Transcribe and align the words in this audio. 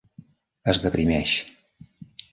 Es 0.73 0.81
deprimeix. 0.85 1.37